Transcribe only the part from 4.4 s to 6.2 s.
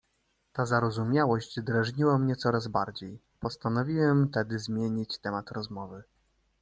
zmienić temat rozmowy."